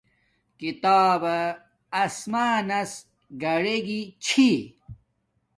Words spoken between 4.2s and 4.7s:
چھی